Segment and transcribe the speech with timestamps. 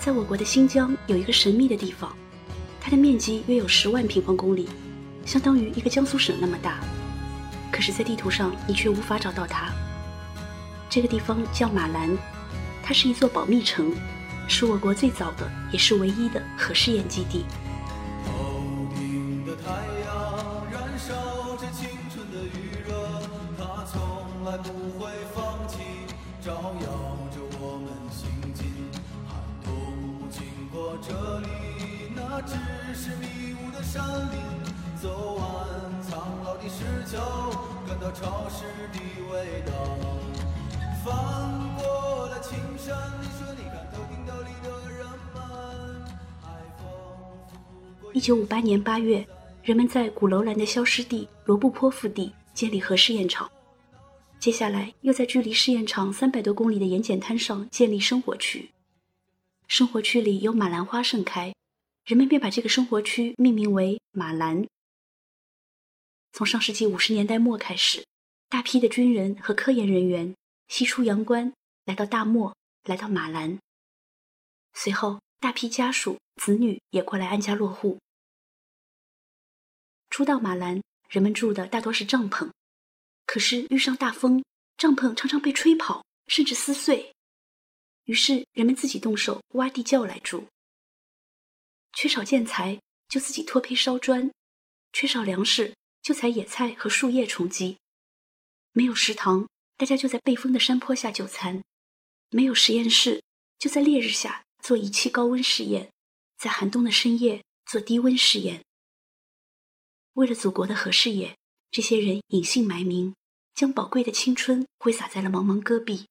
[0.00, 2.16] 在我国的新疆有一个神秘的地方，
[2.80, 4.66] 它的面积约有十万平方公里，
[5.26, 6.80] 相当于一个江苏省那么大。
[7.70, 9.70] 可是，在地图上你却无法找到它。
[10.88, 12.16] 这个地方叫马兰，
[12.82, 13.94] 它是一座保密城，
[14.48, 17.44] 是我国最早的也是唯一的核试验基地。
[37.18, 39.00] 感到潮湿的
[39.32, 39.72] 味道。
[41.04, 41.14] 翻
[41.76, 45.38] 过了青山，你说你看头顶斗笠的人们。
[48.12, 49.26] 一九五八年八月，
[49.62, 53.50] 人们在古楼兰的消失地罗布泊腹地建立核试验场。
[54.38, 58.70] 接下来，又在距离试验场三百多公里的盐碱滩上建立生活区。
[59.66, 61.54] 生活区里有马兰花盛开，
[62.04, 64.64] 人们便把这个生活区命名为马兰。
[66.32, 68.06] 从上世纪五十年代末开始，
[68.48, 70.34] 大批的军人和科研人员
[70.68, 71.52] 西出阳关，
[71.84, 73.58] 来到大漠，来到马兰。
[74.72, 77.98] 随后，大批家属、子女也过来安家落户。
[80.08, 82.50] 初到马兰，人们住的大多是帐篷，
[83.26, 84.42] 可是遇上大风，
[84.76, 87.12] 帐篷常常被吹跑，甚至撕碎。
[88.04, 90.46] 于是，人们自己动手挖地窖来住。
[91.92, 94.30] 缺少建材，就自己脱坯烧砖；
[94.92, 95.74] 缺少粮食。
[96.02, 97.76] 就采野菜和树叶充饥，
[98.72, 101.62] 没有食堂，大家就在背风的山坡下就餐；
[102.30, 103.22] 没有实验室，
[103.58, 105.92] 就在烈日下做仪器高温试验，
[106.38, 108.64] 在寒冬的深夜做低温试验。
[110.14, 111.36] 为了祖国的核事业，
[111.70, 113.14] 这些人隐姓埋名，
[113.54, 116.06] 将宝贵的青春挥洒在了茫茫戈壁。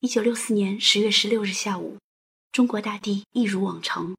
[0.00, 1.98] 一九六四年十月十六日下午。
[2.56, 4.16] 中国大地一如往常，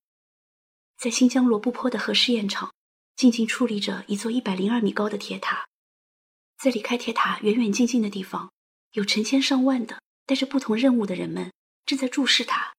[0.95, 2.71] 在新疆罗布泊的核试验场，
[3.15, 5.65] 静静矗立着一座一百零二米高的铁塔。
[6.59, 8.51] 在离开铁塔远远近近的地方，
[8.91, 11.51] 有成千上万的带着不同任务的人们
[11.83, 12.75] 正在注视它，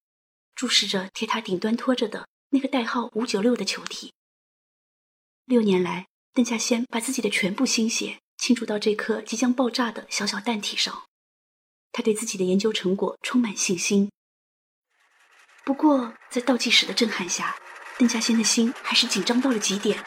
[0.55, 4.13] 注视着铁塔顶端托着的那个代号五九六的球体。
[5.45, 11.03] 六年来，邓稼先把自己的全部心血倾注到这颗即将爆炸的小小弹体上，
[11.91, 14.09] 他对自己的研究成果充满信心。
[15.69, 17.55] 不过，在倒计时的震撼下，
[17.99, 20.03] 邓稼先的心还是紧张到了极点。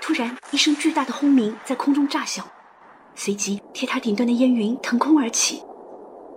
[0.00, 2.48] 突然，一声巨大的轰鸣在空中炸响，
[3.14, 5.62] 随即铁塔顶端的烟云腾空而起，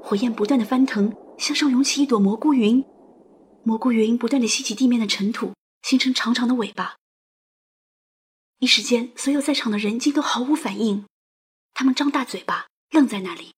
[0.03, 2.83] 火焰不断的翻腾，向上涌起一朵蘑菇云，
[3.63, 5.53] 蘑菇云不断的吸起地面的尘土，
[5.83, 6.95] 形成长长的尾巴。
[8.59, 11.07] 一时间，所有在场的人竟都毫无反应，
[11.73, 13.53] 他们张大嘴巴，愣在那里。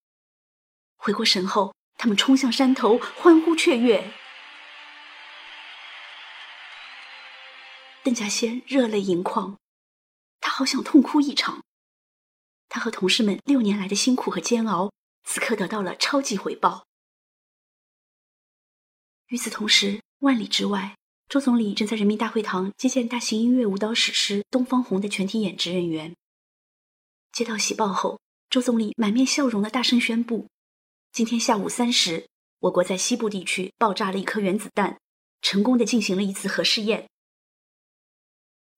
[0.95, 4.13] 回过神后，他们冲向山头，欢呼雀跃。
[8.03, 9.57] 邓稼先热泪盈眶，
[10.39, 11.63] 他好想痛哭一场。
[12.69, 16.85] 他和同事们六年来的辛苦和煎熬，此刻得到了超级回报。
[19.29, 20.95] 与此同时，万里之外。
[21.31, 26.13] 周总理正在人民大会堂接见大型音乐舞蹈史诗《东方红》的全体演职人员。
[27.31, 28.19] 接到喜报后，
[28.49, 30.49] 周总理满面笑容的大声宣布
[31.13, 32.27] ：“今天下午三时，
[32.59, 34.99] 我国在西部地区爆炸了一颗原子弹，
[35.41, 37.07] 成功的进行了一次核试验。”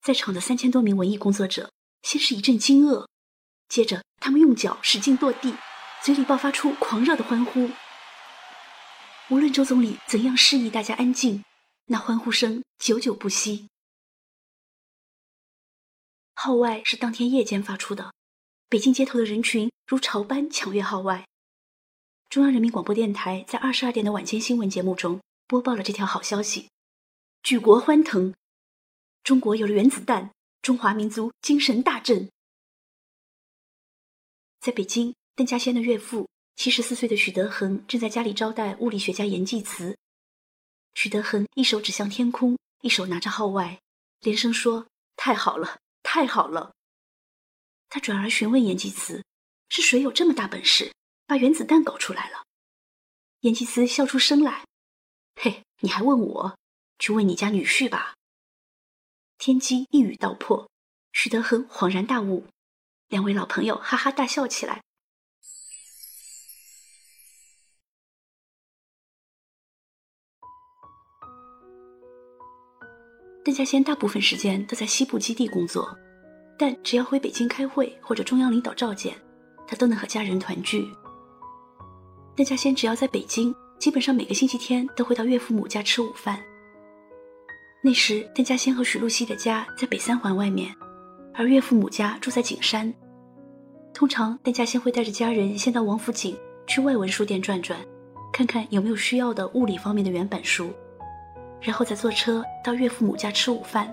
[0.04, 1.72] 在场的三千多名文艺工作者
[2.04, 3.08] 先是一阵惊愕，
[3.68, 5.56] 接着他们用脚使劲跺地，
[6.04, 7.72] 嘴里爆发出狂热的欢呼。
[9.32, 11.44] 无论周总理怎样示意大家安静。
[11.86, 13.68] 那欢呼声久久不息。
[16.34, 18.14] 号外是当天夜间发出的，
[18.70, 21.28] 北京街头的人群如潮般抢阅号外。
[22.30, 26.70] 中央人民广播电台在二十二点的晚间新闻节目中播报了这条好消息，
[27.44, 28.34] 举国欢腾，
[29.22, 30.32] 中国有了原子弹，
[30.62, 32.30] 中华民族精神大振。
[34.62, 39.98] 在北京，邓稼先的岳父七十四岁的许德珩正在家里招待物理学家严济慈。
[40.94, 43.82] 许德恒一手指向天空，一手拿着号外，
[44.20, 44.88] 连声说
[45.18, 46.74] ：“太好了，太好了！”
[47.90, 49.24] 他转而询问严济慈
[49.70, 50.94] ：“是谁有这么大本事，
[51.26, 52.44] 把原子弹搞出来了？”
[53.42, 54.66] 严济慈笑出声来
[55.36, 56.58] ：“嘿，你还问我？
[57.00, 58.16] 去问你家女婿吧。”
[59.38, 60.70] 天机一语道破，
[61.12, 62.48] 许德恒恍然大悟，
[63.08, 64.82] 两位老朋友哈哈大笑起来。
[73.44, 75.98] 邓稼先大部分时间都在西部基地工作，
[76.58, 79.14] 但只要回北京开会或者中央领导召见，
[79.68, 80.88] 他都能和家人团聚。
[82.36, 86.40] 邓稼先只要在北京，基本上每个星期天都会到岳父母家吃午饭。
[87.84, 90.74] 那时，邓稼先和许露西的家在北三环外面，
[91.34, 92.94] 而岳父母家住在景山。
[93.94, 97.78] 通常，邓稼先会带着家人先到王府井去外文书店转转，
[98.32, 100.72] 看看有没有需要的物理方面的原版书，
[101.64, 103.92] 然后再坐车到岳父母家吃午饭。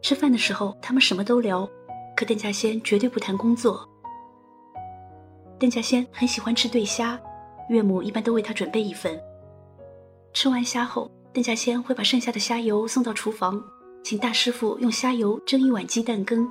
[0.00, 1.68] 吃饭的时候，他们什么都聊，
[2.16, 3.86] 可邓稼先绝对不谈工作。
[5.58, 7.20] 邓稼先很喜欢吃对虾，
[7.68, 9.20] 岳母一般都为他准备一份。
[10.32, 13.60] 吃完虾后，邓稼先会把剩下的虾油送到厨房，
[14.04, 16.46] 请大师傅用虾油蒸一碗鸡蛋羹。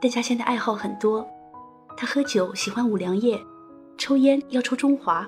[0.00, 1.26] 邓稼先的爱好很多，
[1.96, 3.42] 他喝酒喜欢五粮液，
[3.98, 5.26] 抽烟要抽中华，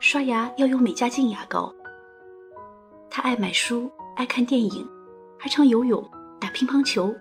[0.00, 1.74] 刷牙要用美加净牙膏。
[3.10, 4.88] 他爱买书，爱看电影，
[5.38, 6.02] 还常游泳、
[6.40, 7.14] 打乒乓球。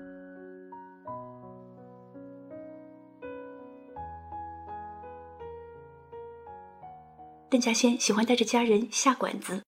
[7.49, 9.63] 邓稼先喜欢带着家人下馆子，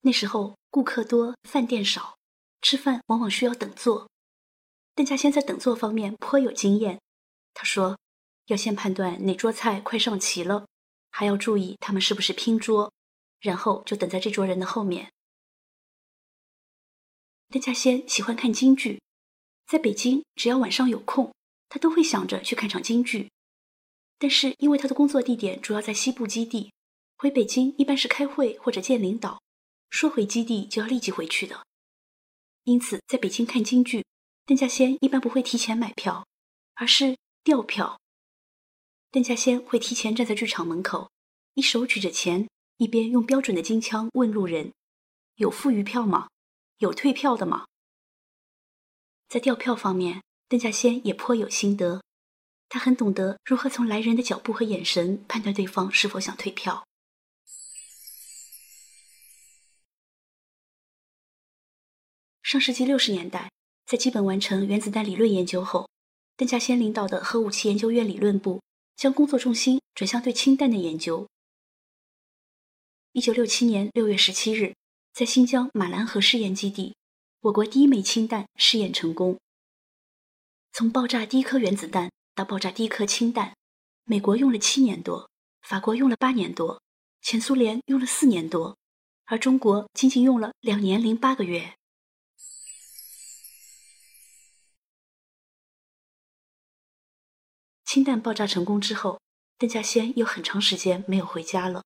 [0.00, 2.16] 那时候顾客多，饭店少，
[2.62, 4.08] 吃饭往往需要等座。
[4.94, 6.98] 邓稼先在等座方面颇有经验。
[7.52, 7.98] 他说，
[8.46, 10.64] 要先判断哪桌菜快上齐了，
[11.12, 12.92] 还要注意他们是不是拼桌，
[13.38, 15.12] 然后就等在这桌人的后面。
[17.48, 19.00] 邓稼先喜欢看京剧，
[19.68, 21.32] 在北京只要晚上有空，
[21.68, 23.30] 他都会想着去看场京剧。
[24.18, 26.72] 但是因为他的工作地点主要在西部基地。
[27.18, 29.40] 回北京一般是开会或者见领导，
[29.90, 31.64] 说回基地就要立即回去的。
[32.64, 34.04] 因此，在北京看京剧，
[34.44, 36.26] 邓稼先一般不会提前买票，
[36.74, 38.00] 而是调票。
[39.12, 41.10] 邓稼先会提前站在剧场门口，
[41.52, 42.48] 一手举着钱，
[42.78, 44.72] 一边用标准的京腔问路人
[45.36, 46.30] ：“有富余票吗？
[46.78, 47.66] 有退票的吗？”
[49.28, 52.02] 在调票方面，邓稼先也颇有心得，
[52.70, 56.82] 他很懂得如何从来人的脚步和眼神判断对方是否想退票。
[62.42, 63.50] 上世纪六十年代，
[63.84, 65.90] 在基本完成原子弹理论研究后，
[66.34, 68.62] 邓稼先领导的核武器研究院理论部
[68.96, 71.26] 将工作重心转向对氢弹的研究。
[73.12, 74.74] 一九六七年六月十七日，
[75.12, 76.94] 在新疆马兰核试验基地，
[77.40, 79.38] 我国第一枚氢弹试验成功。
[80.72, 83.54] 从爆炸第一颗原子弹到爆炸第一颗氢弹，
[84.04, 85.28] 美国用了七年多，
[85.60, 86.80] 法国用了八年多，
[87.20, 88.76] 前苏联用了四年多，
[89.26, 91.74] 而中国仅仅用了两年零八个月。
[97.92, 99.20] 氢弹爆炸成功之后，
[99.58, 101.82] 邓稼先有很长时间没有回家了。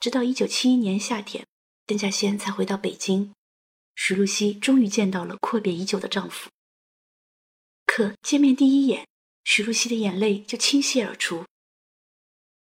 [0.00, 1.46] 直到一九七一年夏天，
[1.84, 3.34] 邓稼先才回到北京。
[3.94, 6.48] 徐露西终于见到了阔别已久的丈夫。
[7.84, 9.06] 可见面第一眼，
[9.44, 11.44] 徐露西的眼泪就倾泻而出。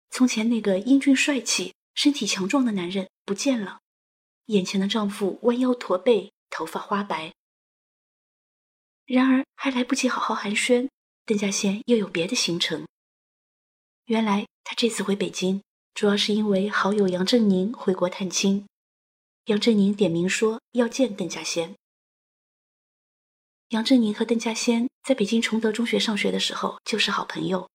[0.09, 3.79] 从前那个英俊帅气、身体强壮的男人不见了，
[4.47, 7.33] 眼前的丈夫弯腰驼背，头发花白。
[9.05, 10.89] 然而还来不及好好寒暄。
[11.25, 12.85] 邓稼先又有别的行程。
[14.05, 15.61] 原来他这次回北京，
[15.93, 18.65] 主要是因为好友杨振宁回国探亲。
[19.45, 21.75] 杨振宁点名说要见邓稼先。
[23.69, 27.69] 杨振宁和邓稼先在北京崇德中学上学的时候就是好朋友。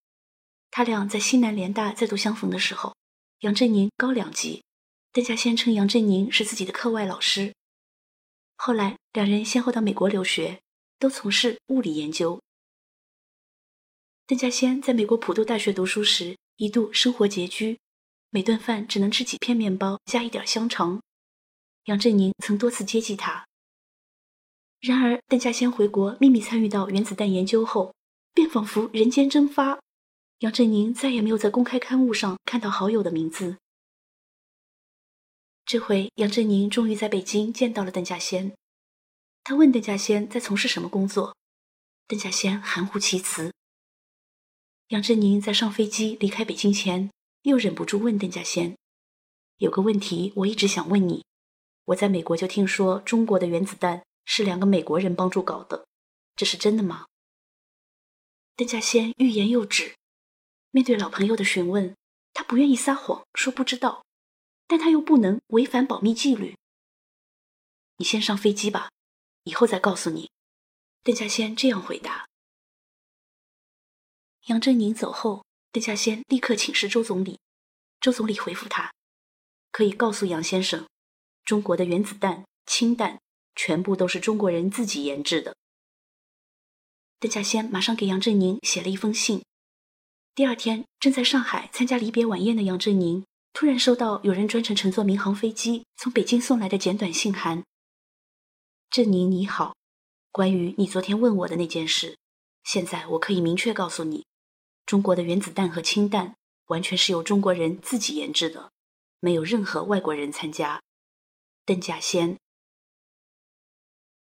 [0.71, 2.95] 他俩在西南联大再度相逢的时候，
[3.41, 4.63] 杨振宁高两级，
[5.13, 7.55] 邓稼先称杨振宁是自己的课外老师。
[8.57, 10.61] 后来两人先后到美国留学，
[10.99, 12.41] 都从事物理研究。
[14.29, 17.79] 邓稼先在美国普渡大学读书时，一度生活拮据，
[18.31, 21.01] 每顿饭只能吃几片面包加一点香肠。
[21.85, 23.47] 杨振宁曾多次接济他。
[24.81, 27.95] 然而，邓稼先回国秘密参与到原子弹研究后，
[28.35, 29.79] 便仿佛人间蒸发。
[30.41, 33.59] 杨振宁再也没有在公开刊物上看到好友的名字。
[35.65, 38.53] 这回，杨振宁终于在北京见到了邓稼先。
[39.45, 41.37] 他问邓稼先在从事什么工作，
[42.09, 43.53] 邓稼先含糊其辞。
[44.89, 47.11] 杨振宁在上飞机离开北京前，
[47.43, 48.79] 又忍不住问邓稼先
[49.59, 51.25] ：“有个问题我一直想问你，
[51.87, 55.89] 我在美国就听说中国的原子弹是两个美国人帮助搞的，
[56.37, 57.07] 这是真的吗？”
[58.55, 59.97] 邓稼先欲言又止，
[60.71, 61.97] 面对老朋友的询问，
[62.33, 64.05] 他不愿意撒谎说不知道，
[64.69, 66.55] 但他又不能违反保密纪律。
[67.97, 68.91] 你先上飞机吧，
[69.43, 70.31] 以后再告诉你。
[71.03, 72.29] 邓稼先这样回答。
[74.47, 77.41] 杨振宁走后，邓稼先立刻请示周总理。
[78.01, 78.93] 周总理回复他
[79.73, 80.87] ：“可以告诉杨先生，
[81.45, 83.21] 中国的原子弹、氢弹
[83.57, 85.57] 全部都是中国人自己研制的。
[87.19, 89.43] 邓稼先马上给杨振宁写了一封信。
[90.33, 97.65] 第二天，正在上海参加离别晚宴的杨振宁，突然收到有人专程乘坐民航飞机从北京送来的简短信函。
[98.91, 99.75] 振宁你好，
[100.31, 102.17] 关于你昨天问我的那件事，
[102.63, 104.25] 现在我可以明确告诉你，
[104.87, 106.37] 中国的原子弹和氢弹
[106.69, 108.71] 完全是由中国人自己研制的，
[109.21, 110.81] 没有任何外国人参加。
[111.65, 112.39] 邓稼先。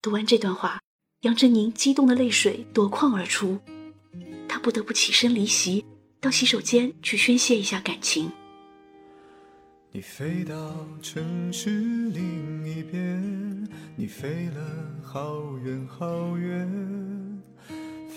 [0.00, 0.80] 读完这段话。
[1.22, 3.58] 杨振宁激动的泪水夺眶而出，
[4.48, 5.84] 他不得不起身离席，
[6.20, 8.30] 到洗手间去宣泄一下感情。
[9.90, 10.54] 你飞到
[11.02, 11.70] 城市
[12.10, 14.62] 另一边，你飞了
[15.02, 17.27] 好远好远，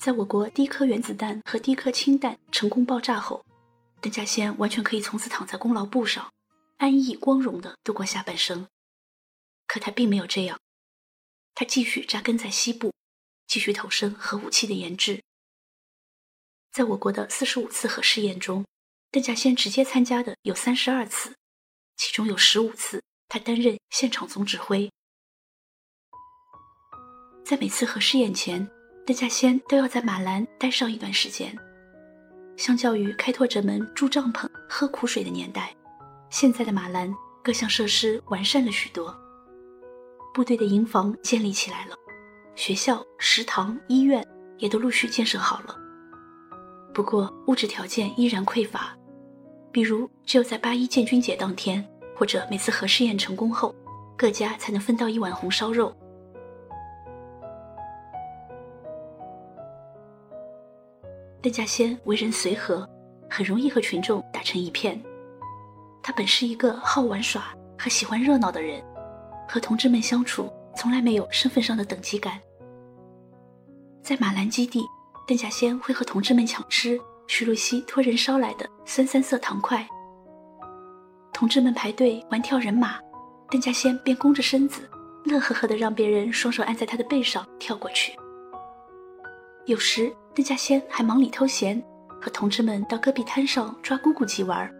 [0.00, 3.44] 在我国第一颗原子弹和第一颗氢弹成功爆炸后，
[4.00, 6.32] 邓稼先完全可以从此躺在功劳簿上，
[6.78, 8.66] 安逸光荣地度过下半生。
[9.66, 10.58] 可他并没有这样，
[11.54, 12.94] 他继续扎根在西部，
[13.46, 15.22] 继续投身核武器的研制。
[16.72, 18.64] 在我国的四十五次核试验中，
[19.10, 21.36] 邓稼先直接参加的有三十二次，
[21.98, 24.90] 其中有十五次他担任现场总指挥。
[27.44, 28.66] 在每次核试验前，
[29.06, 31.56] 邓稼先都要在马兰待上一段时间。
[32.56, 35.74] 相较于开拓者们住帐篷、喝苦水的年代，
[36.28, 39.16] 现在的马兰各项设施完善了许多。
[40.32, 41.96] 部队的营房建立起来了，
[42.54, 44.24] 学校、食堂、医院
[44.58, 45.76] 也都陆续建设好了。
[46.94, 48.94] 不过物质条件依然匮乏，
[49.72, 53.74] 比如只有在八一建军节当天，或者每次核试验成功后，
[54.16, 55.96] 各家才能分到一碗红烧肉。
[61.42, 62.86] 邓稼先为人随和，
[63.30, 65.02] 很容易和群众打成一片。
[66.02, 68.82] 他本是一个好玩耍和喜欢热闹的人，
[69.48, 72.38] 和同志们相处从来没有身份上的等级感。
[74.02, 74.84] 在马兰基地，
[75.26, 79.86] 邓稼先会和同志们抢吃徐露西托人捎来的酸三色糖块。
[81.32, 82.98] 同志们排队玩跳人马，
[83.50, 84.86] 邓稼先便弓着身子，
[85.24, 88.12] 乐呵呵地让别人双手按在他的背上跳过去。
[89.64, 90.14] 有时。
[90.40, 91.78] 邓稼先还忙里偷闲，
[92.18, 94.72] 和同志们到戈壁滩上抓咕咕鸡玩。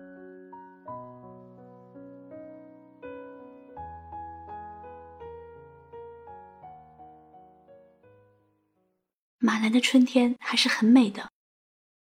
[9.39, 11.31] 马兰的春天还是很美的，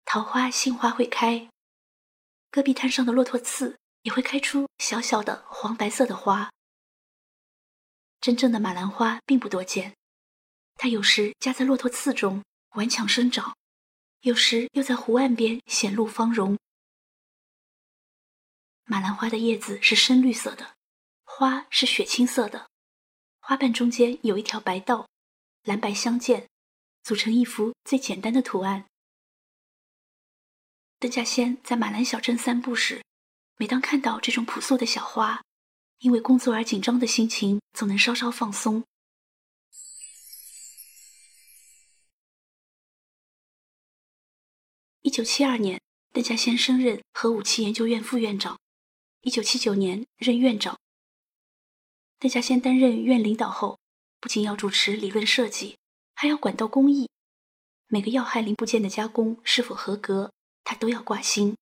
[0.05, 1.49] 桃花、杏花会开，
[2.51, 6.51] 戈壁滩上的骆驼刺也会开出小小的黄白色的花。
[8.21, 9.95] 真正的马兰花并不多见，
[10.75, 12.43] 它有时夹在骆驼刺中。
[12.75, 13.57] 顽强生长，
[14.21, 16.57] 有时又在湖岸边显露芳容。
[18.85, 20.75] 马兰花的叶子是深绿色的，
[21.23, 22.69] 花是血青色的，
[23.39, 25.07] 花瓣中间有一条白道，
[25.63, 26.47] 蓝白相间，
[27.01, 28.85] 组成一幅最简单的图案。
[30.99, 33.03] 邓稼先在马兰小镇散步时，
[33.57, 35.41] 每当看到这种朴素的小花，
[35.99, 38.83] 因为工作而紧张的心情总能稍稍放松。
[45.09, 45.81] 一九七二年，
[46.13, 48.59] 邓稼先升任核武器研究院副院长。
[49.21, 50.77] 一九七九年任院长。
[52.19, 53.79] 邓稼先担任院领导后，
[54.19, 55.79] 不仅要主持理论设计，
[56.13, 57.09] 还要管道工艺。
[57.87, 60.31] 每个要害零部件的加工是否合格，
[60.63, 61.57] 他都要挂心，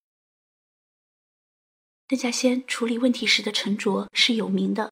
[2.05, 4.91] 邓稼先处理问题时的沉着是有名的。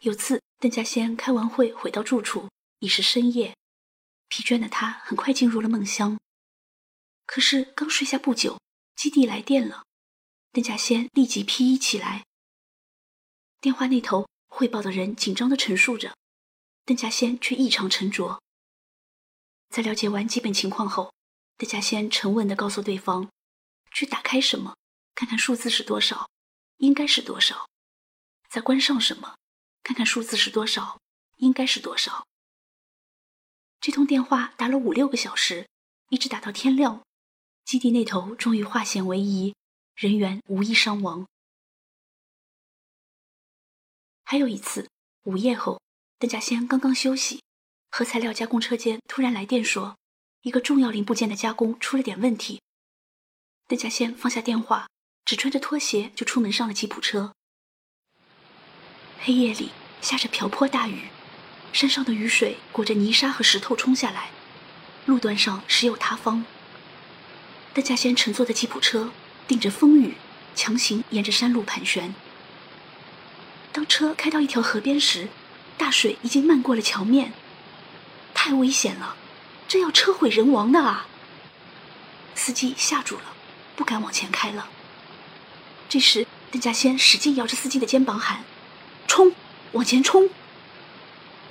[0.00, 2.48] 有次，邓稼先开完会回到住处，
[2.80, 3.56] 已是深夜，
[4.26, 6.18] 疲倦的他很快进入了梦乡。
[7.30, 8.60] 可是刚睡下不久，
[8.96, 9.84] 基地来电了，
[10.50, 12.26] 邓稼先立即披衣起来。
[13.60, 16.16] 电话那头汇报的人紧张地陈述着，
[16.84, 18.42] 邓稼先却异常沉着。
[19.68, 21.14] 在了解完基本情况后，
[21.56, 23.30] 邓稼先沉稳地告诉对方
[23.94, 24.76] ：“去打开什么，
[25.14, 26.28] 看看数字是多少，
[26.78, 27.68] 应该是多少；
[28.48, 29.36] 再关上什么。”
[29.84, 31.00] 看看数字是多少，
[31.36, 32.26] 应该是多少。
[33.80, 35.68] 这通电话打了五六个小时，
[36.08, 37.04] 一直打到天亮。
[37.70, 39.54] 基地那头终于化险为夷，
[39.94, 41.28] 人员无一伤亡。
[44.24, 44.88] 还有一次，
[45.22, 45.80] 午夜后，
[46.18, 47.44] 邓稼先刚刚休息，
[47.88, 49.96] 核材料加工车间突然来电说，
[50.42, 52.60] 一个重要零部件的加工出了点问题。
[53.68, 54.88] 邓稼先放下电话，
[55.24, 57.32] 只穿着拖鞋就出门上了吉普车。
[59.20, 61.04] 黑夜里下着瓢泼大雨，
[61.72, 64.32] 山上的雨水裹着泥沙和石头冲下来，
[65.06, 66.44] 路段上时有塌方。
[67.72, 69.12] 邓稼先乘坐的吉普车
[69.46, 70.16] 顶着风雨，
[70.56, 72.12] 强行沿着山路盘旋。
[73.70, 75.28] 当车开到一条河边时，
[75.78, 77.32] 大水已经漫过了桥面，
[78.34, 79.14] 太危险了，
[79.68, 81.06] 这要车毁人亡的啊！
[82.34, 83.22] 司机吓住了，
[83.76, 84.68] 不敢往前开了。
[85.88, 88.42] 这时，邓稼先使劲摇着司机的肩膀喊。
[89.06, 89.32] 冲，
[89.72, 90.28] 往前冲！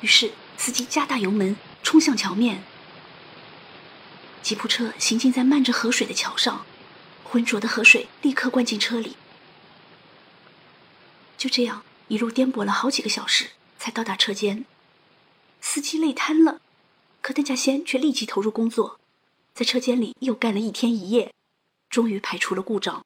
[0.02, 2.62] 于是司机加大油门，冲向桥面。
[4.50, 6.66] 吉普车行进在漫着河水的桥上，
[7.24, 9.16] 浑浊的河水立刻灌进车里。
[11.38, 14.66] 就这样一路颠簸了好几个小时，才到达车间。
[15.62, 16.62] 司机累瘫了，
[17.22, 19.00] 可邓稼先却立即投入工作，
[19.54, 21.32] 在车间里又干了一天一夜，
[21.88, 23.06] 终于排除了故障。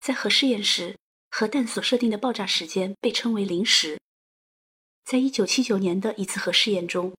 [0.00, 0.98] 在核试验时，
[1.30, 4.00] 核弹所设定的爆炸时间被称为零时。
[5.04, 7.14] 在一九七九年的一次核试验中，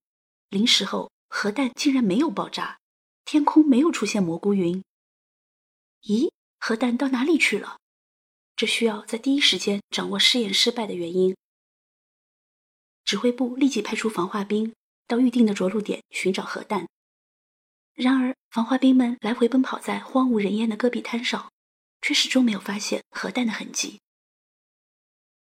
[0.48, 2.78] 零时后核弹竟然没有爆炸，
[3.24, 4.82] 天空没有出现蘑菇云。
[6.02, 7.78] 咦，核弹到哪里去了？
[8.56, 11.36] 这需要在第一时间掌握试验失败的原因。
[13.04, 14.74] 指挥部立即派出防化兵
[15.06, 16.86] 到预定的着陆点寻找核弹。
[17.94, 21.50] 然而，防化兵们来回奔跑在荒无人烟的戈壁滩上。
[22.02, 24.00] 却始终没有发现核弹的痕迹。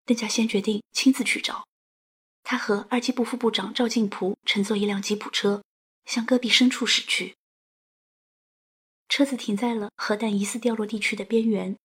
[0.06, 1.66] 邓稼先决定亲自去找。
[2.54, 5.64] 他和二机部副部长赵静璞乘坐一辆吉普车，
[6.04, 7.34] 向戈壁深处驶去。
[9.08, 11.76] 车子停在了核弹疑似掉落地区的边缘。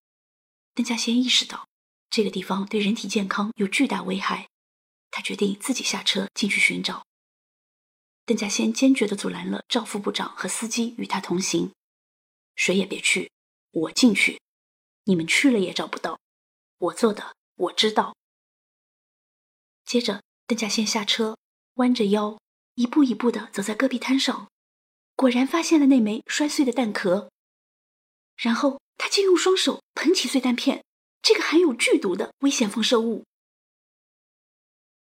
[0.75, 1.67] 邓稼先意识到
[2.11, 4.47] 这个地方对人体健康有巨大危害，
[5.09, 7.03] 他决定自己下车进去寻找。
[8.27, 11.73] 邓稼先坚决地阻拦了赵副部长和司机与他同行
[12.53, 13.31] ：“谁也别去，
[13.71, 14.39] 我进去。”
[15.05, 16.19] 你们去了也找不到，
[16.77, 18.15] 我做的我知道。
[19.83, 21.37] 接着，邓稼先下车，
[21.75, 22.39] 弯着腰，
[22.73, 24.49] 一步一步地走在戈壁滩上，
[25.15, 27.29] 果然发现了那枚摔碎的弹壳。
[28.35, 30.83] 然后，他竟用双手捧起碎弹片，
[31.21, 33.25] 这个含有剧毒的危险放射物。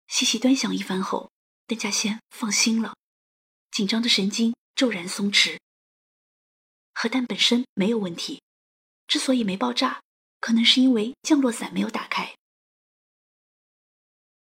[0.08, 1.30] 细细端详一番后，
[1.66, 2.94] 邓稼先放心了，
[3.70, 5.58] 紧张的神经骤然松弛。
[6.92, 8.42] 核弹本身没有问题。
[9.06, 10.02] 之所以没爆炸，
[10.38, 12.36] 可能是因为降落伞没有打开。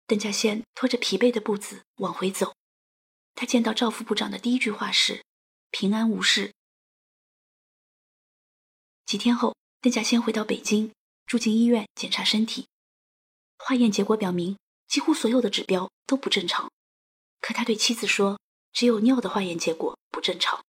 [0.10, 2.56] 邓稼先拖着疲惫的步子往回走，
[3.36, 5.24] 他见到赵副部长的第一句话是
[5.70, 6.52] “平安无事”。
[9.06, 10.92] 几天后，邓稼先回到北京，
[11.28, 12.68] 住进医院检查身体。
[13.60, 16.72] 化验结果表明，几乎所有的指标都不正常，
[17.40, 18.40] 可他对妻子说，
[18.74, 20.66] 只有尿的化验结果不正常。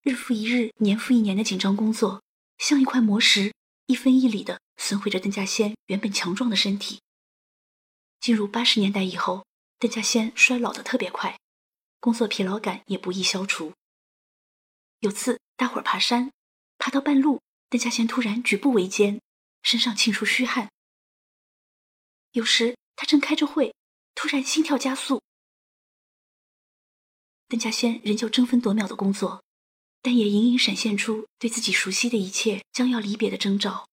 [0.00, 2.22] 日复一日，年复一年的紧张工作，
[2.58, 3.52] 像一块磨石，
[3.86, 7.00] 一分一厘的损毁着邓稼先原本强壮的身体。
[8.20, 9.46] 进入八十年代以后，
[9.78, 11.38] 邓稼先衰老的特别快，
[12.00, 13.72] 工作疲劳感也不易消除。
[15.00, 16.32] 有次大伙儿爬山，
[16.78, 19.20] 爬到半路，邓稼先突然举步维艰，
[19.62, 20.70] 身上沁出虚汗。
[22.32, 23.74] 有时他正开着会，
[24.14, 25.22] 突然心跳加速。
[27.48, 29.44] 邓稼先仍旧争分夺秒的工作。
[30.06, 33.88] 但也隐隐闪现出对自己熟悉的一切将要离别的征兆。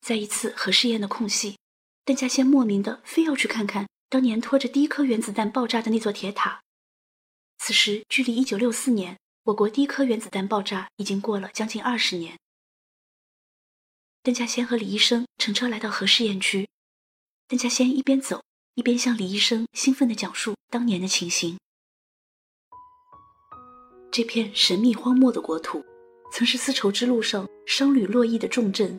[0.00, 1.56] 在一次核试验的空隙，
[2.04, 6.62] 邓稼先莫名的非要去看看当年拖着第一颗原子弹爆炸的那座铁塔。
[7.58, 12.38] 此时距离1964年我国第一颗原子弹爆炸已经过了将近二十年。
[14.22, 16.68] 邓稼先和李医生乘车来到核试验区，
[17.48, 21.58] 邓稼先一边走一边向李医生兴奋地讲述当年的情形。
[24.14, 25.84] 这片神秘荒漠的国土，
[26.30, 28.96] 曾是丝绸之路上商旅络绎的重镇，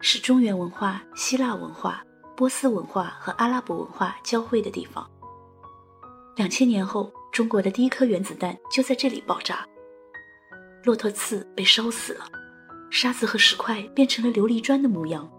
[0.00, 2.04] 是中原文化、希腊文化、
[2.36, 5.08] 波斯文化和阿拉伯文化交汇的地方。
[6.34, 9.64] 两千年后，中国的第一颗原子弹就在这里爆炸。
[10.82, 12.24] 骆驼刺被烧死了，
[12.90, 15.30] 沙子和石块变成了琉璃砖的模样，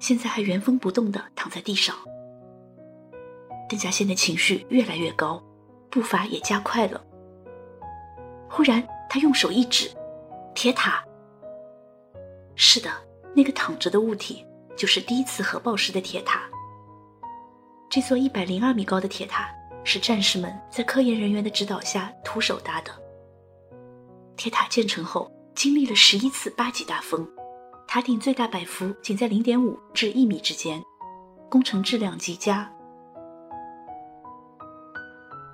[0.00, 1.94] 现在还原封不动地躺在地上。
[3.68, 5.40] 邓稼先的情绪越来越高，
[5.88, 7.00] 步伐也加快了。
[8.56, 9.90] 忽然，他用手一指，
[10.54, 11.04] 铁塔。
[12.54, 12.90] 是的，
[13.34, 16.40] 那个躺着的物体就是第一次核爆时的铁塔。
[17.90, 19.46] 这座一百零二米高的铁塔
[19.84, 22.90] 是战士们在科研人员的指导下徒手搭的。
[24.38, 27.28] 铁塔建成后，经历了十一次八级大风，
[27.86, 30.82] 塔顶最大摆幅仅在零点五至一米之间，
[31.50, 32.72] 工程质量极佳。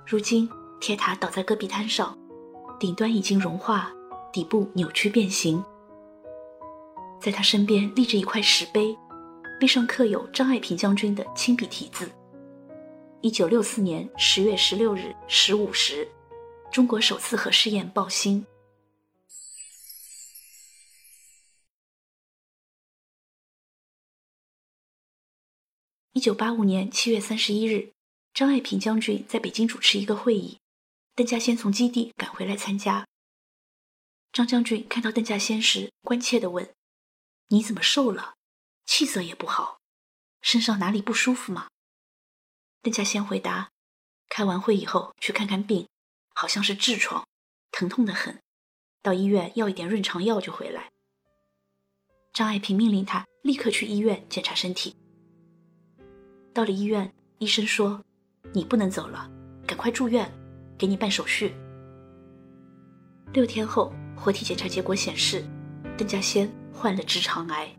[0.07, 2.17] 如今，铁塔倒在戈壁滩上，
[2.83, 3.89] 顶端已经融化，
[4.33, 5.63] 底部扭曲变形。
[7.17, 8.93] 在他身边立着一块石碑，
[9.57, 12.11] 碑上刻有张爱萍将军的亲笔题字
[13.23, 16.05] ：“一九六四年十月十六日十五时，
[16.73, 18.45] 中国首次核试验爆星。”
[26.11, 27.93] 一九八五年七月三十一日，
[28.33, 30.57] 张爱萍将军在北京主持一个会议，
[31.15, 33.05] 邓稼先从基地赶回来参加。
[34.31, 36.73] 张将军看到邓稼先时，关切地问
[37.49, 38.33] ：“你怎么瘦了？
[38.85, 39.79] 气色也不好，
[40.41, 41.67] 身上哪里不舒服吗？”
[42.81, 43.69] 邓稼先回答
[44.27, 45.87] ：“开完会以后去看看病，
[46.33, 47.27] 好像是痔疮，
[47.71, 48.41] 疼痛的很，
[49.03, 50.91] 到医院要一点润肠药就回来。”
[52.33, 54.95] 张爱萍命令他立刻去医院检查身体。
[56.51, 58.03] 到了医院，医生说
[58.51, 59.29] ：“你不能走了，
[59.67, 60.27] 赶快住院，
[60.83, 61.55] 给你办手续。”
[63.31, 65.41] 六天后，活体检查结果显示，
[65.97, 67.73] 邓稼先患了直肠癌。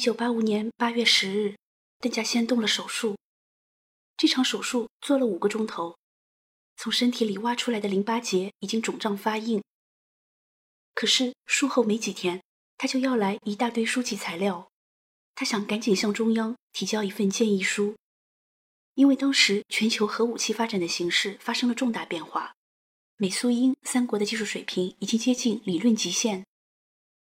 [0.00, 1.56] 九八五年八月十日，
[1.98, 3.18] 邓稼先动了手术。
[4.16, 5.98] 这场手术做了五个钟头，
[6.78, 9.62] 从身体里挖出来的淋巴结已经肿胀发硬。
[10.94, 12.42] 可是术后没几天，
[12.78, 14.70] 他就要来一大堆书籍材料，
[15.34, 17.94] 他想赶紧向中央提交一份建议书，
[18.94, 22.54] 因为当时全球核武器发展的形势发生了重大变化，
[23.18, 26.46] 美苏英三国的技术水平已经接近理论极限，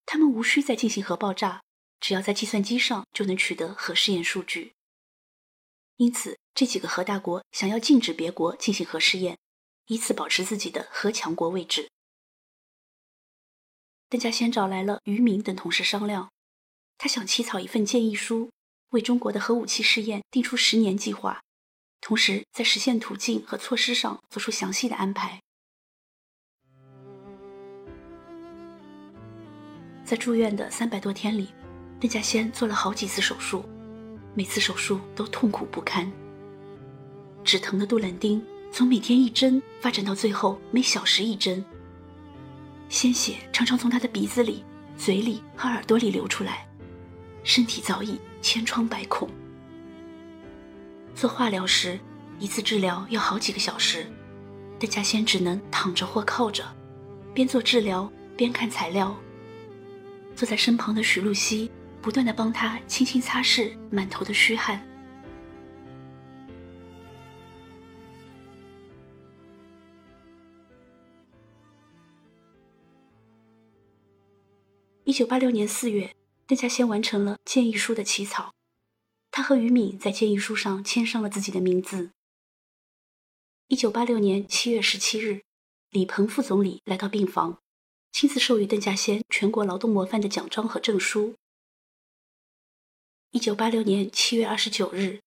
[0.06, 1.64] 他们无需再进行核爆炸。
[2.00, 4.74] 只要在计算机上就能取得核试验数据，
[5.96, 9.38] 因此这几个核大国想要禁止别国进行核试验，
[9.88, 11.90] 以此保持自己的核强国位置。
[14.10, 16.32] 邓稼先找来了于明等同事商量，
[16.98, 18.52] 他想起草一份建议书，
[18.92, 21.42] 为中国的核武器试验定出十年计划，
[22.00, 25.42] 同时在实现途径和措施上做出详细的安排。
[30.06, 31.54] 在住院的三百多天里。
[32.00, 33.66] 邓稼先做了好几次手术，
[34.36, 36.12] 每次手术都痛苦不堪。
[37.44, 41.64] 止疼的杜冷丁从每天一针发展到最后每小时一针，
[42.88, 44.64] 鲜血常常从他的鼻子里、
[44.96, 46.68] 嘴里和耳朵里流出来，
[47.44, 49.28] 身体早已千疮百孔。
[51.16, 52.00] 做化疗时，
[52.38, 54.06] 一次治疗要好几个小时，
[54.78, 56.64] 邓稼先只能躺着或靠着，
[57.34, 59.18] 边做治疗边看材料。
[60.36, 61.72] 坐在身旁的许露西。
[62.08, 64.82] 不断的帮他轻轻擦拭满头的虚汗。
[75.04, 76.16] 一九八六年四月，
[76.46, 78.54] 邓稼先完成了建议书的起草，
[79.30, 82.12] 他和于敏在建议书上签上了自己的名字。
[83.68, 85.42] 一九八六年七月十七日，
[85.90, 87.60] 李鹏副总理来到病房，
[88.14, 91.36] 亲自授予邓稼先全国劳动模范的奖章和证书。
[93.32, 95.22] 一九八六年七月二十九日，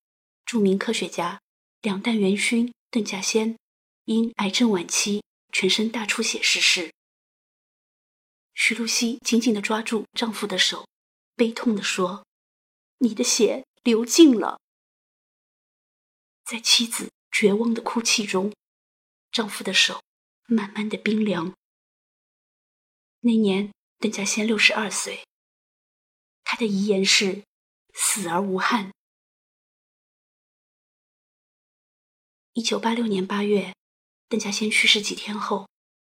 [0.47, 1.41] 著名科学家、
[1.83, 3.59] 两弹元勋邓稼先
[4.07, 6.93] 因癌症晚期全身大出血逝世。
[8.55, 10.89] 徐露西紧紧地抓住丈夫的手，
[11.37, 12.27] 悲痛地说
[12.99, 14.59] ：“你的血流尽了。”
[16.43, 18.53] 在妻子绝望的哭泣中，
[19.31, 20.03] 丈夫的手
[20.47, 21.55] 慢慢的冰凉。
[23.21, 25.23] 那年，邓稼先六十二岁，
[26.43, 27.45] 他的遗言是。
[27.95, 28.93] 死而无憾。
[32.53, 33.75] 一九八六年八月，
[34.29, 35.69] 邓稼先去世几天后，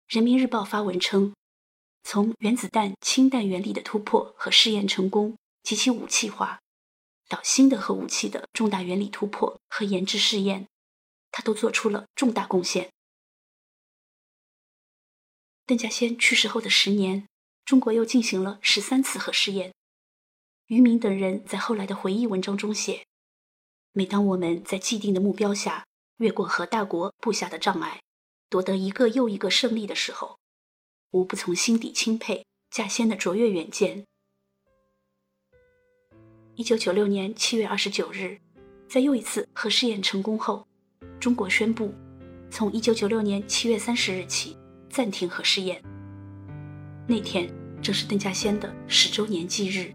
[0.15, 1.35] 《人民日报》发文称，
[2.03, 6.61] 从原子弹氢弹原理的突破和试验成功及其武器化，
[7.29, 10.67] 到新的核武器的重大原理突破和研制试验，
[11.31, 12.91] 他都做出了重大贡献。
[15.65, 17.27] 邓稼先去世后的十年，
[17.65, 19.73] 中国又进行了十三次核试验。
[20.69, 23.05] 于明等人在后来的回忆文章中写
[23.93, 25.85] ：“每当我们在既定的目标下
[26.17, 28.01] 越过核大国布下的障碍，
[28.49, 30.39] 夺得一个又一个胜利的时候，
[31.11, 34.05] 无不从心底钦佩稼先的卓越远见。”
[36.57, 38.39] 一九九六年七月二十九日，
[38.89, 40.67] 在又一次核试验成功后，
[41.21, 41.93] 中国宣布
[42.51, 44.57] 从一九九六年七月三十日起
[44.89, 45.83] 暂停核试验。
[47.07, 49.95] 那天正是邓稼先的十周年忌日。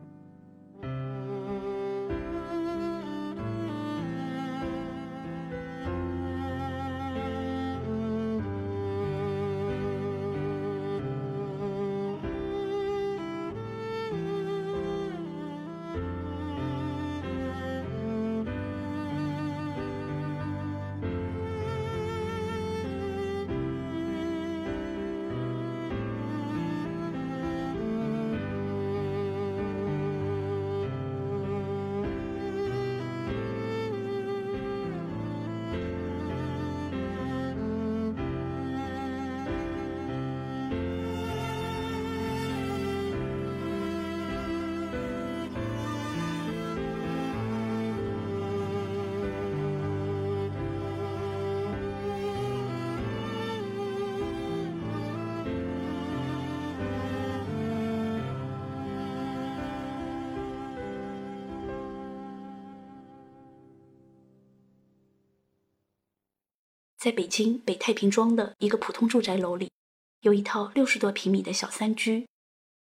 [66.99, 69.71] 在北京北太平庄的一个普通住宅楼里，
[70.19, 72.27] 有一套六十多平米的小三居，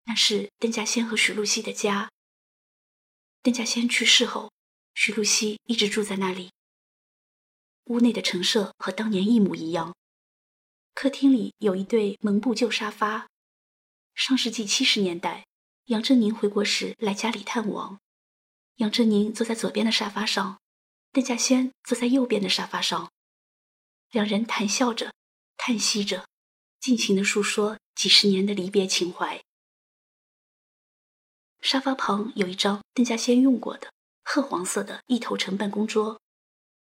[0.03, 2.11] 那是邓稼先和许露西的家。
[3.41, 4.51] 邓稼先去世后，
[4.93, 6.51] 许露西一直住在那里。
[7.85, 9.95] 屋内的陈设和当年一模一样，
[10.93, 13.29] 客厅里有一对蒙布旧沙发。
[14.15, 15.45] 上世纪七十年代，
[15.85, 17.97] 杨振宁回国时来家里探望，
[18.75, 20.59] 杨振宁坐在左边的沙发上，
[21.13, 23.09] 邓稼先坐在右边的沙发上。
[24.13, 25.11] 两人谈笑着，
[25.57, 26.27] 叹息着，
[26.79, 29.43] 尽情地诉说几十年的离别情怀。
[31.61, 33.91] 沙发旁有一张邓稼先用过的
[34.23, 36.21] 褐黄色的一头城办公桌，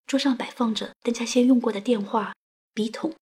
[0.07, 2.35] 桌上摆放着邓稼先用过的电话、
[2.73, 3.15] 笔筒。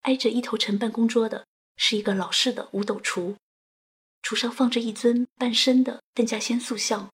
[0.00, 3.36] 挨着一头城办公桌的是一个老式的五斗橱，
[4.22, 7.10] 橱上放着一尊半身的邓稼先塑像。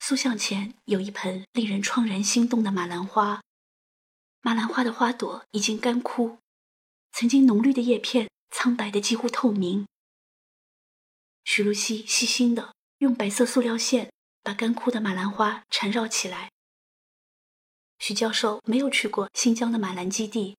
[0.00, 3.42] 塑像前有一盆令人怆然心动的马兰花，
[4.40, 6.38] 马兰花的花朵已经干枯，
[7.12, 9.86] 曾经浓绿的叶片苍白的几乎透明。
[11.44, 14.10] 徐露西细心的用白色塑料线
[14.42, 16.50] 把干枯的马兰花缠绕起来。
[17.98, 20.56] 徐教授没有去过新疆的马兰基地，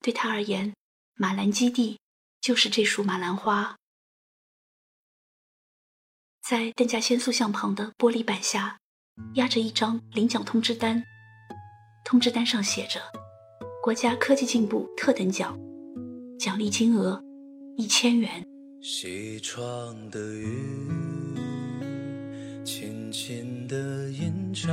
[0.00, 0.74] 对他而言，
[1.14, 2.00] 马兰基地
[2.40, 3.76] 就是这束马兰花。
[6.46, 8.76] 在邓稼先塑像旁的玻璃板下，
[9.36, 11.02] 压着一张领奖通知单，
[12.04, 13.00] 通知单上写着
[13.82, 15.58] “国家科技进步特等奖”，
[16.38, 17.18] 奖励金额
[17.78, 18.44] 一千元。
[18.82, 21.34] 西窗的雨，
[22.62, 24.70] 轻轻地吟唱，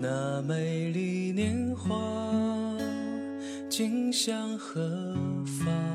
[0.00, 1.92] 那美丽年华，
[3.68, 5.89] 今向何方？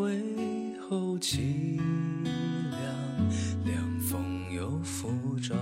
[0.00, 1.78] 微后凄
[2.22, 2.80] 凉，
[3.64, 5.58] 凉风又复转，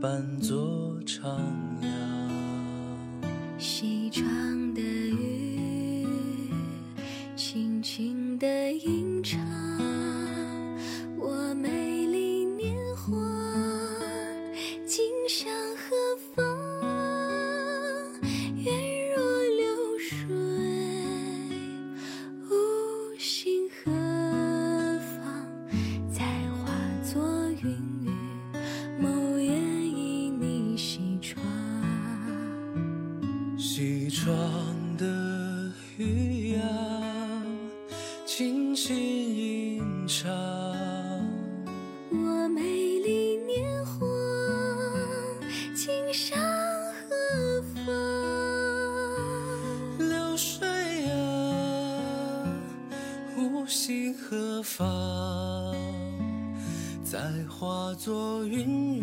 [0.00, 1.40] 伴作徜
[1.80, 2.12] 徉。
[4.12, 4.61] 窗
[34.24, 34.32] 窗
[34.96, 35.04] 的
[35.98, 36.62] 雨呀，
[38.24, 40.30] 轻轻吟唱。
[42.08, 44.06] 我美丽年华，
[45.74, 47.86] 今向何方？
[49.98, 50.68] 流水
[51.08, 52.46] 啊，
[53.36, 55.74] 无心何方？
[57.02, 57.18] 再
[57.50, 59.01] 化作云